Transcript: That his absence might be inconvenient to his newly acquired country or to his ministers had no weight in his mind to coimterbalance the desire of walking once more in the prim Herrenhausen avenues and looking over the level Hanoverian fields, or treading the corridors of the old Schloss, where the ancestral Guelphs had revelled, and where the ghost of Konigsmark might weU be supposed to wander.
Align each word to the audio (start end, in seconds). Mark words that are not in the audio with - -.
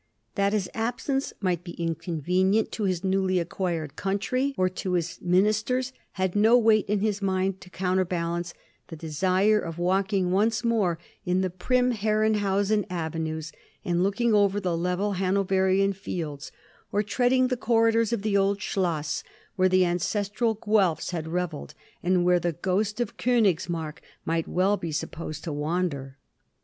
That 0.33 0.51
his 0.53 0.67
absence 0.73 1.31
might 1.41 1.63
be 1.63 1.73
inconvenient 1.73 2.71
to 2.71 2.85
his 2.85 3.03
newly 3.03 3.37
acquired 3.37 3.95
country 3.95 4.55
or 4.57 4.67
to 4.67 4.93
his 4.93 5.19
ministers 5.21 5.93
had 6.13 6.35
no 6.35 6.57
weight 6.57 6.87
in 6.89 7.01
his 7.01 7.21
mind 7.21 7.61
to 7.61 7.69
coimterbalance 7.69 8.55
the 8.87 8.95
desire 8.95 9.59
of 9.59 9.77
walking 9.77 10.31
once 10.31 10.63
more 10.63 10.97
in 11.23 11.41
the 11.41 11.51
prim 11.51 11.91
Herrenhausen 11.91 12.87
avenues 12.89 13.51
and 13.85 14.01
looking 14.01 14.33
over 14.33 14.59
the 14.59 14.75
level 14.75 15.11
Hanoverian 15.17 15.93
fields, 15.93 16.51
or 16.91 17.03
treading 17.03 17.49
the 17.49 17.55
corridors 17.55 18.11
of 18.11 18.23
the 18.23 18.35
old 18.35 18.59
Schloss, 18.59 19.23
where 19.55 19.69
the 19.69 19.85
ancestral 19.85 20.55
Guelphs 20.55 21.11
had 21.11 21.27
revelled, 21.27 21.75
and 22.01 22.25
where 22.25 22.39
the 22.39 22.53
ghost 22.53 22.99
of 22.99 23.17
Konigsmark 23.17 23.99
might 24.25 24.47
weU 24.49 24.81
be 24.81 24.91
supposed 24.91 25.43
to 25.43 25.53
wander. 25.53 26.17